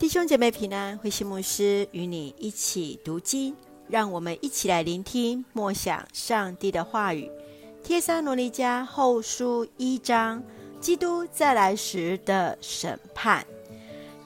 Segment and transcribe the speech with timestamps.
[0.00, 3.54] 弟兄姐妹平安，慧馨牧师与你一起读经，
[3.86, 7.30] 让我们一起来聆听默想上帝的话语。
[7.84, 10.42] 帖撒罗尼迦后书一章，
[10.80, 13.46] 基督再来时的审判。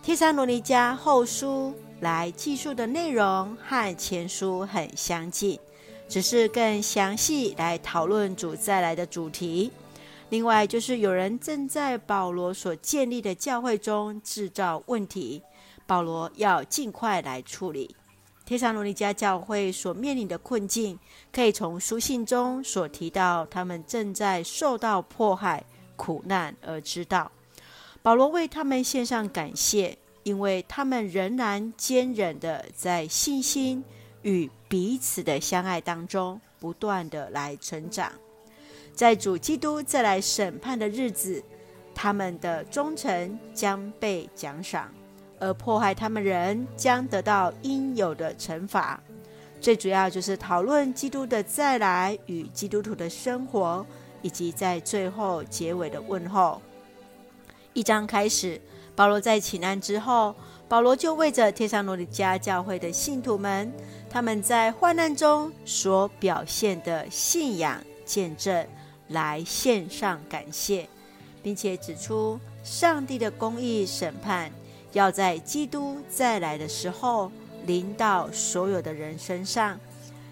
[0.00, 5.58] 帖撒罗尼迦后书来记述的内容和前书很相近，
[6.08, 9.72] 只是更详细来讨论主再来的主题。
[10.30, 15.42] 另外，就是有人正在保罗所建立的教会中制造问题。
[15.86, 17.94] 保罗要尽快来处理
[18.46, 20.98] 帖撒罗尼迦教会所面临的困境，
[21.30, 25.62] 可以从书信中所提到他们正在受到迫害、
[25.96, 27.30] 苦难而知道。
[28.02, 33.84] 保罗为他们献上感谢，因为他们仍然坚忍的在信心
[34.22, 38.10] 与彼此的相爱当中不断的来成长。
[38.94, 41.42] 在主基督再来审判的日子，
[41.94, 44.92] 他们的忠诚将被奖赏。
[45.40, 48.98] 而迫害他们人将得到应有的惩罚。
[49.60, 53.84] 最主要就是讨论基督的再来与基督徒的生活，
[54.22, 56.62] 以及在最后结尾的问候。
[57.72, 58.60] 一章开始，
[58.94, 60.34] 保罗在请安之后，
[60.68, 63.70] 保罗就为着天上罗尼迦教会的信徒们，
[64.08, 68.66] 他们在患难中所表现的信仰见证，
[69.08, 70.88] 来献上感谢，
[71.42, 74.50] 并且指出上帝的公义审判。
[74.92, 77.30] 要在基督再来的时候
[77.66, 79.78] 临到所有的人身上，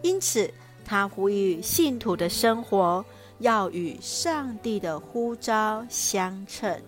[0.00, 0.48] 因此
[0.84, 3.04] 他呼吁信徒的生活
[3.40, 6.80] 要与上帝的呼召相称。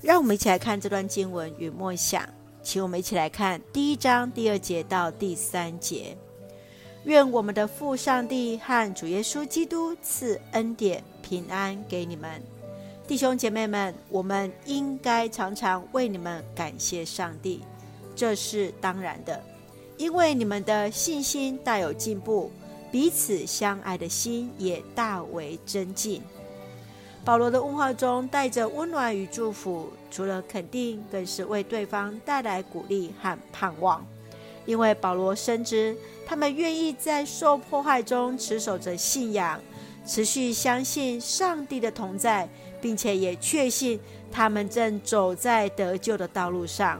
[0.00, 2.26] 让我们一起来看这段经文与默想，
[2.62, 6.16] 请我们一起来看第一章第二节到第三节。
[7.04, 12.42] 愿我们的父上帝和主耶稣基督赐恩典平安给你们。
[13.08, 17.62] 弟兄姐妹们，我们应该常常为你们感谢上帝，
[18.14, 19.42] 这是当然的，
[19.96, 22.52] 因为你们的信心大有进步，
[22.92, 26.22] 彼此相爱的心也大为增进。
[27.24, 34.06] 保罗的问话中带着温暖与祝福，除了肯定，更是为对方带来鼓励和盼望。
[34.70, 39.60] 因为保罗深知他们愿意在受迫害中持守着信仰，
[40.06, 42.48] 持续相信上帝的同在。
[42.82, 44.00] 并且也确信
[44.32, 46.98] 他们正走在得救的道路上。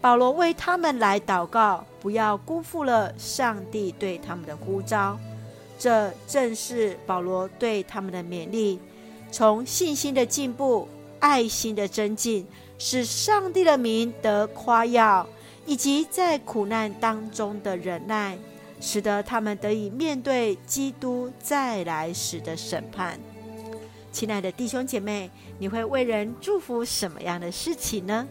[0.00, 5.18] 保罗为他们来祷告，不要辜负了上帝对他们的呼召。
[5.76, 8.78] 这正是保罗对他们的勉励。
[9.32, 10.86] 从信心的进步、
[11.18, 12.46] 爱心的增进，
[12.78, 15.26] 使上帝的名得夸耀，
[15.68, 18.38] 以及在苦难当中的忍耐，
[18.80, 23.20] 使得他们得以面对基督再来时的审判。
[24.10, 28.26] 亲爱的弟兄姐妹，你会为人祝福什么样的事情呢？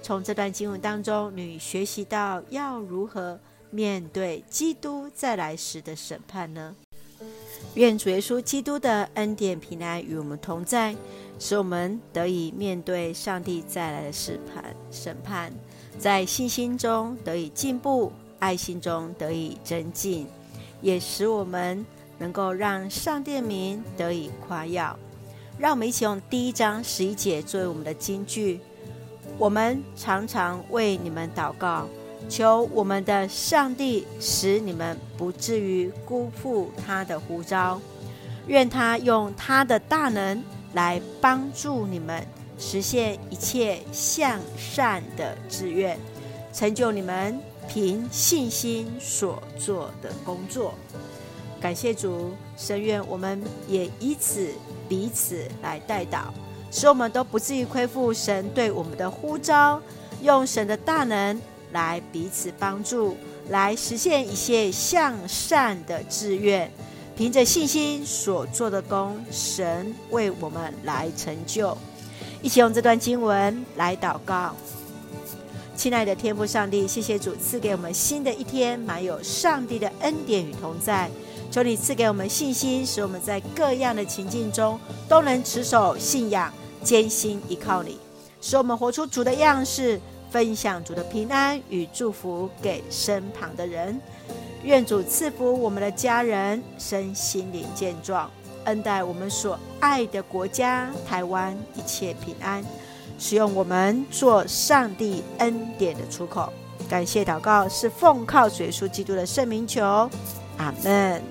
[0.00, 3.40] 从这段经文当中，你学习到要如何
[3.70, 6.76] 面对基督再来时的审判呢？
[7.74, 10.94] 愿主耶稣基督的恩典平安与我们同在，
[11.40, 14.64] 使我们得以面对上帝再来的审判。
[14.92, 15.52] 审判
[15.98, 20.26] 在信心中得以进步，爱心中得以增进，
[20.80, 21.84] 也使我们
[22.18, 24.96] 能够让上帝名得以夸耀。
[25.58, 28.60] 让我们一起用第一章十一节作为我们的金句。
[29.38, 31.88] 我们常常为你们祷告，
[32.28, 37.80] 求我们的上帝使你们不至于辜负他的呼召。
[38.46, 40.42] 愿他用他的大能
[40.74, 42.24] 来帮助你们
[42.58, 45.98] 实现一切向善的志愿，
[46.52, 50.74] 成就你们凭信心所做的工作。
[51.60, 54.48] 感谢主，深愿我们也以此。
[54.88, 56.28] 彼此来代祷，
[56.72, 59.82] 使我们都不至于亏负神对我们的呼召，
[60.22, 61.38] 用神的大能
[61.72, 63.14] 来彼此帮助，
[63.50, 66.72] 来实现一切向善的志愿。
[67.14, 71.76] 凭着信心所做的工，神为我们来成就。
[72.40, 74.54] 一起用这段经文来祷告。
[75.76, 81.10] 亲爱的天父上帝，谢谢主赐给我们新的一天，满有上帝的恩典与同在。
[81.50, 84.78] 求你赐给我们信心，使我们在各样的情境中
[85.08, 86.52] 都能持守信仰，
[86.82, 87.98] 坚心依靠你，
[88.40, 94.00] 使我们活出主的样式，分享主的平安与祝福给身旁的人。
[94.62, 98.30] 愿主赐福我们的家人身心灵健壮，
[98.68, 102.62] 恩待我们所爱的国家台湾一切平安，
[103.18, 106.52] 使用我们做上帝恩典的出口。
[106.88, 109.82] 感谢祷告是奉靠主耶稣基督的圣名求，
[110.58, 111.22] 阿门。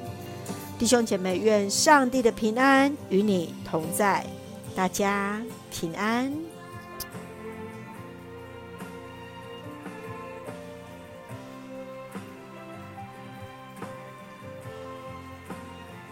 [0.80, 4.26] 弟兄姐妹，愿上帝的平安与你同在，
[4.76, 5.42] 大家
[5.72, 6.32] 平安。